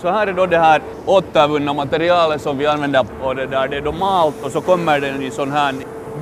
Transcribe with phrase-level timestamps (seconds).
[0.00, 3.76] Så här är då det här återvunna materialet som vi använder och det där, det
[3.76, 5.74] är då malt och så kommer den i sån här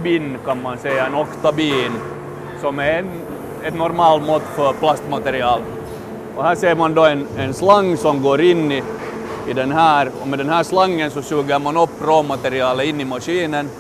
[0.02, 1.92] bin kan man säga, en oktabin
[2.60, 3.10] som är en,
[3.64, 5.60] ett normalt mått för plastmaterial.
[6.36, 8.82] Och här ser man då en, en slang som går in i,
[9.48, 10.10] i den här.
[10.20, 13.70] Och med den här slangen så suger man upp råmaterialet in i maskinen.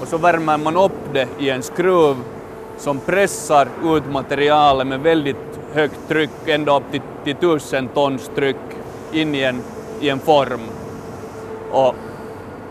[0.00, 2.16] Och så värmer man upp det i en skruv
[2.78, 5.36] som pressar ut materialet med väldigt
[5.72, 8.56] högt tryck, ända upp till, till 1000 tons tryck
[9.12, 9.62] in i en,
[10.00, 10.60] i en form.
[11.72, 11.94] Och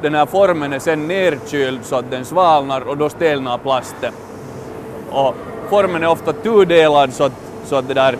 [0.01, 4.13] den här formen är sen nerkyld så att den svalnar och då stelnar plasten.
[5.11, 5.35] Och
[5.69, 7.33] formen är ofta tudelad så att,
[7.65, 8.17] så att det där,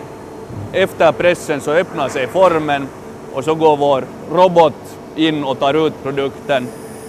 [0.72, 2.88] efter pressen så öppnar sig formen
[3.32, 4.74] och så går vår robot
[5.16, 6.68] in och tar ut produkten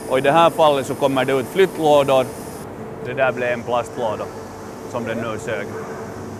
[0.09, 2.25] och i det här fallet så kommer det ut flyttlådor.
[3.05, 4.25] Det där blev en plastlåda
[4.91, 5.67] som den nu sög.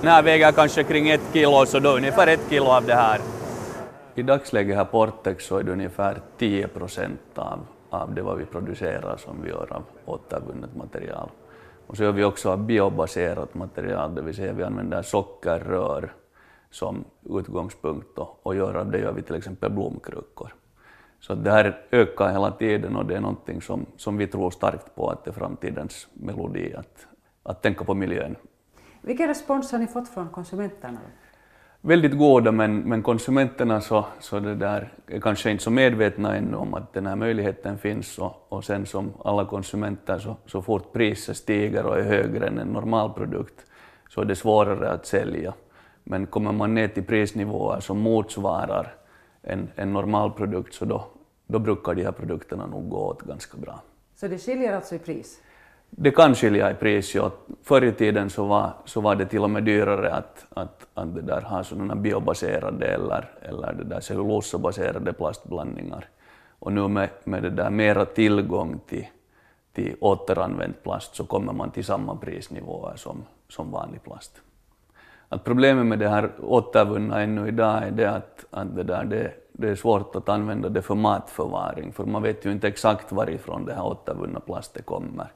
[0.01, 3.19] Den här väger kanske kring ett kilo så då ungefär ett kilo av det här.
[4.19, 7.59] I dagsläget här på Ortex så är det ungefär 10 procent av,
[7.89, 11.29] av det vad vi producerar som vi gör av återvunnet material.
[11.87, 16.13] Och så gör vi också av biobaserat material, det vill säga vi använder sockerrör
[16.69, 20.55] som utgångspunkt och, och gör av det gör vi till exempel blomkrukor.
[21.19, 24.95] Så det här ökar hela tiden och det är någonting som, som vi tror starkt
[24.95, 27.07] på att det är framtidens melodi, att,
[27.43, 28.35] att tänka på miljön.
[29.01, 30.99] Vilken respons har ni fått från konsumenterna?
[31.81, 36.57] Väldigt goda, men, men konsumenterna så, så det där är kanske inte så medvetna ännu
[36.57, 40.93] om att den här möjligheten finns och, och sen som alla konsumenter så, så fort
[40.93, 43.65] priset stiger och är högre än en normal produkt
[44.09, 45.53] så är det svårare att sälja.
[46.03, 48.93] Men kommer man ner till prisnivåer som motsvarar
[49.41, 51.05] en, en normal produkt så då,
[51.47, 53.81] då brukar de här produkterna nog gå åt ganska bra.
[54.15, 55.41] Så det skiljer alltså i pris?
[55.89, 57.15] Det kan skilja i pris.
[57.15, 57.31] Ja.
[57.63, 61.15] Förr i tiden så var, så var det till och med dyrare att, att, att
[61.15, 66.05] det där ha sådana biobaserade eller, eller det där cellulosabaserade plastblandningar.
[66.59, 69.07] Och nu med, med det där mera tillgång till,
[69.73, 74.41] till återanvänd plast så kommer man till samma prisnivåer som, som vanlig plast.
[75.29, 79.33] Att problemet med det här återvunna ännu idag är det att, att det, där, det,
[79.51, 83.65] det är svårt att använda det för matförvaring, för man vet ju inte exakt varifrån
[83.65, 85.31] det här återvunna plastet kommer.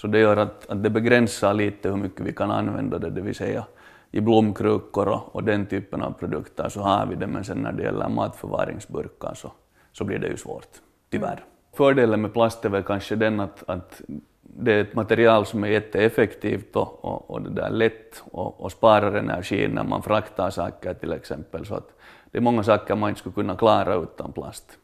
[0.00, 3.20] Så det gör att, att det begränsar lite hur mycket vi kan använda det, det
[3.20, 3.64] vill säga
[4.10, 7.72] i blomkrukor och, och den typen av produkter så har vi det, men sen när
[7.72, 9.52] det gäller matförvaringsburkar så,
[9.92, 10.68] så blir det ju svårt,
[11.10, 11.32] tyvärr.
[11.32, 11.44] Mm.
[11.72, 14.00] Fördelen med plast är väl kanske den att, att
[14.42, 18.72] det är ett material som är jätteeffektivt och, och, och det där lätt och, och
[18.72, 21.66] sparar energi när man fraktar saker till exempel.
[21.66, 21.88] Så att
[22.30, 24.78] det är många saker man inte skulle kunna klara utan plast.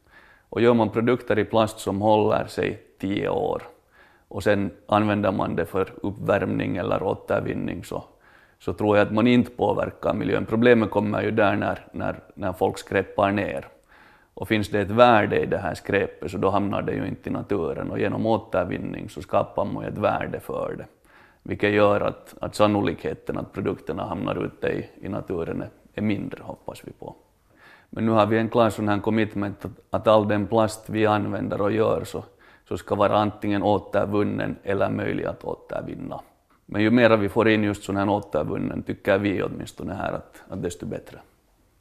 [0.49, 3.63] Och gör man produkter i plast som håller sig tio år
[4.35, 8.05] och sen använder man det för uppvärmning eller återvinning så,
[8.59, 10.47] så tror jag att man inte påverkar miljön.
[10.47, 13.69] Problemet kommer ju där när, när, när folk skräpar ner.
[14.35, 17.29] Och finns det ett värde i det här skräpet så då hamnar det ju inte
[17.29, 20.87] i naturen och genom återvinning så skapar man ju ett värde för det.
[21.43, 26.43] Vilket gör att, att sannolikheten att produkterna hamnar ute i, i naturen är, är mindre,
[26.43, 27.15] hoppas vi på.
[27.91, 31.07] Men nu har vi en klar sån här commitment att, att all den plast vi
[31.07, 32.25] använder och gör så,
[32.69, 36.21] så ska vara antingen återvunnen eller möjlig att återvinna.
[36.67, 40.43] Men ju mer vi får in just sån här återvunnen tycker vi åtminstone här att,
[40.49, 41.19] att desto bättre.